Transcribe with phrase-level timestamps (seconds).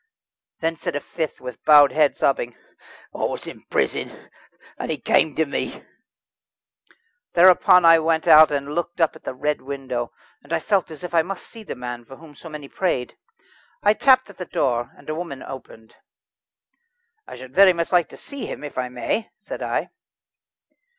[0.61, 2.57] Then said a fifth, with bowed head, sobbing:
[3.13, 4.31] "I was in prison,
[4.79, 5.85] and he came to me."
[7.33, 10.11] Thereupon I went out and looked up at the red window,
[10.43, 13.15] and I felt as if I must see the man for whom so many prayed.
[13.83, 15.93] I tapped at the door, and a woman opened.
[17.27, 19.91] "I should so much like to see him, if I may," said I.